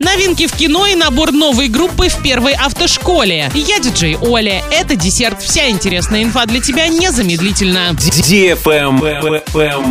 Новинки 0.00 0.46
в 0.46 0.52
кино 0.52 0.86
и 0.86 0.94
набор 0.94 1.32
новой 1.32 1.66
группы 1.66 2.08
в 2.08 2.22
первой 2.22 2.52
автошколе. 2.52 3.50
Я 3.52 3.80
диджей 3.80 4.16
Оля. 4.16 4.62
Это 4.70 4.94
десерт. 4.94 5.42
Вся 5.42 5.68
интересная 5.70 6.22
инфа 6.22 6.46
для 6.46 6.60
тебя 6.60 6.86
незамедлительно. 6.86 7.96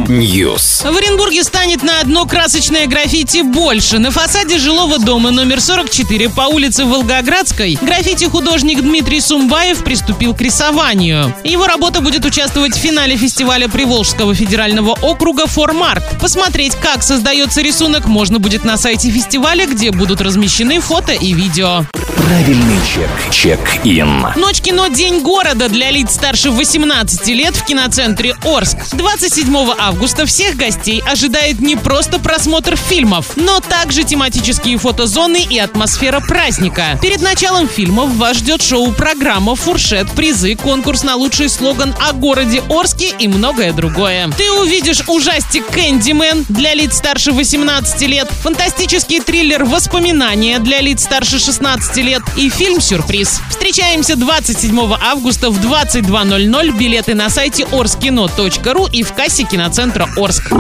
News. 0.07 0.89
В 0.89 0.95
Оренбурге 0.95 1.43
станет 1.43 1.83
на 1.83 1.99
одно 1.99 2.25
красочное 2.25 2.87
граффити 2.87 3.41
больше. 3.41 3.99
На 3.99 4.11
фасаде 4.11 4.57
жилого 4.59 4.97
дома 4.97 5.31
номер 5.31 5.59
44 5.59 6.29
по 6.29 6.43
улице 6.43 6.85
Волгоградской 6.85 7.77
граффити-художник 7.81 8.79
Дмитрий 8.81 9.19
Сумбаев 9.19 9.83
приступил 9.83 10.33
к 10.33 10.39
рисованию. 10.39 11.35
Его 11.43 11.67
работа 11.67 11.99
будет 11.99 12.23
участвовать 12.23 12.75
в 12.75 12.79
финале 12.79 13.17
фестиваля 13.17 13.67
Приволжского 13.67 14.33
федерального 14.33 14.91
округа 15.01 15.47
«Формарт». 15.47 16.17
Посмотреть, 16.21 16.75
как 16.75 17.03
создается 17.03 17.59
рисунок, 17.59 18.05
можно 18.05 18.39
будет 18.39 18.63
на 18.63 18.77
сайте 18.77 19.11
фестиваля, 19.11 19.65
где 19.67 19.91
будут 19.97 20.21
размещены 20.21 20.79
фото 20.79 21.11
и 21.11 21.33
видео. 21.33 21.85
Правильный 22.17 22.79
чек. 22.85 23.09
Чек-ин. 23.31 24.25
Ночь 24.35 24.59
кино 24.59 24.87
«День 24.87 25.21
города» 25.21 25.69
для 25.69 25.91
лиц 25.91 26.15
старше 26.15 26.49
18 26.49 27.27
лет 27.27 27.55
в 27.55 27.63
киноцентре 27.63 28.35
Орск. 28.43 28.77
27 28.93 29.55
августа 29.77 30.25
всех 30.25 30.55
гостей 30.55 31.01
ожидает 31.05 31.59
не 31.59 31.75
просто 31.75 32.19
просмотр 32.19 32.75
фильмов, 32.75 33.33
но 33.35 33.59
также 33.59 34.03
тематические 34.03 34.77
фотозоны 34.77 35.43
и 35.47 35.59
атмосфера 35.59 36.19
праздника. 36.19 36.99
Перед 37.01 37.21
началом 37.21 37.69
фильмов 37.69 38.11
вас 38.15 38.37
ждет 38.37 38.63
шоу-программа, 38.63 39.55
фуршет, 39.55 40.09
призы, 40.11 40.55
конкурс 40.55 41.03
на 41.03 41.15
лучший 41.15 41.49
слоган 41.49 41.93
о 42.01 42.13
городе 42.13 42.63
Орске 42.69 43.13
и 43.19 43.27
многое 43.27 43.73
другое. 43.73 44.29
Ты 44.35 44.51
увидишь 44.51 45.03
ужастик 45.07 45.65
«Кэндимен» 45.67 46.45
для 46.49 46.73
лиц 46.73 46.97
старше 46.97 47.31
18 47.31 48.01
лет, 48.07 48.27
фантастический 48.41 49.21
триллер 49.21 49.65
«Воспоминания» 49.65 50.59
для 50.59 50.81
лиц 50.81 51.03
старше 51.03 51.37
16 51.39 51.97
лет 51.97 52.06
и 52.37 52.49
фильм-сюрприз. 52.49 53.41
Встречаемся 53.49 54.15
27 54.15 54.93
августа 55.01 55.49
в 55.49 55.59
22.00. 55.59 56.77
Билеты 56.77 57.15
на 57.15 57.29
сайте 57.29 57.63
orskino.ru 57.63 58.89
и 58.91 59.03
в 59.03 59.13
кассе 59.13 59.43
киноцентра 59.43 60.07
Орск. 60.15 60.51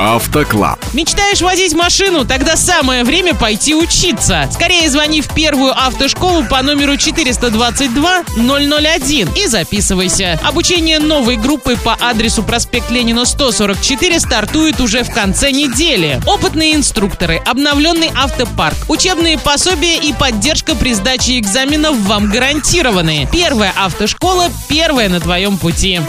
Автоклаб. 0.00 0.78
Мечтаешь 0.94 1.42
водить 1.42 1.74
машину? 1.74 2.24
Тогда 2.24 2.56
самое 2.56 3.04
время 3.04 3.34
пойти 3.34 3.74
учиться. 3.74 4.48
Скорее 4.52 4.88
звони 4.90 5.20
в 5.20 5.34
первую 5.34 5.72
автошколу 5.78 6.44
по 6.44 6.62
номеру 6.62 6.96
422 6.96 8.22
001 8.36 9.28
и 9.36 9.46
записывайся. 9.46 10.40
Обучение 10.42 10.98
новой 10.98 11.36
группы 11.36 11.76
по 11.76 11.94
адресу 12.00 12.42
проспект 12.42 12.90
Ленина 12.90 13.26
144 13.26 14.20
стартует 14.20 14.80
уже 14.80 15.02
в 15.02 15.12
конце 15.12 15.50
недели. 15.50 16.20
Опытные 16.26 16.74
инструкторы, 16.74 17.36
обновленный 17.44 18.10
автопарк, 18.16 18.76
учебные 18.88 19.38
пособия 19.38 19.98
и 19.98 20.12
поддержка 20.54 20.76
при 20.76 20.94
сдаче 20.94 21.38
экзаменов 21.40 21.96
вам 22.02 22.30
гарантированы. 22.30 23.28
Первая 23.32 23.72
автошкола, 23.76 24.50
первая 24.68 25.08
на 25.08 25.18
твоем 25.18 25.58
пути. 25.58 26.00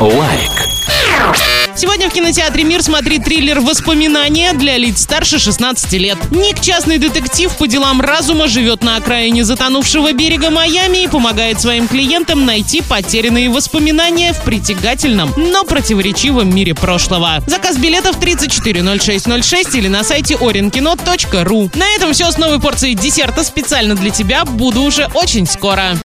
Лайк. 0.00 1.51
Сегодня 1.74 2.10
в 2.10 2.12
кинотеатре 2.12 2.64
«Мир» 2.64 2.82
смотри 2.82 3.18
триллер 3.18 3.60
«Воспоминания» 3.60 4.52
для 4.52 4.76
лиц 4.76 5.02
старше 5.02 5.38
16 5.38 5.92
лет. 5.94 6.18
Ник, 6.30 6.60
частный 6.60 6.98
детектив 6.98 7.50
по 7.56 7.66
делам 7.66 8.02
разума, 8.02 8.46
живет 8.46 8.82
на 8.82 8.96
окраине 8.96 9.42
затонувшего 9.44 10.12
берега 10.12 10.50
Майами 10.50 11.04
и 11.04 11.08
помогает 11.08 11.60
своим 11.60 11.88
клиентам 11.88 12.44
найти 12.44 12.82
потерянные 12.82 13.48
воспоминания 13.48 14.34
в 14.34 14.42
притягательном, 14.42 15.32
но 15.36 15.64
противоречивом 15.64 16.54
мире 16.54 16.74
прошлого. 16.74 17.42
Заказ 17.46 17.78
билетов 17.78 18.20
340606 18.20 19.74
или 19.74 19.88
на 19.88 20.04
сайте 20.04 20.34
orinkino.ru. 20.34 21.78
На 21.78 21.88
этом 21.96 22.12
все 22.12 22.30
с 22.30 22.36
новой 22.36 22.60
порцией 22.60 22.94
десерта 22.94 23.44
специально 23.44 23.94
для 23.94 24.10
тебя. 24.10 24.44
Буду 24.44 24.82
уже 24.82 25.08
очень 25.14 25.46
скоро. 25.46 25.96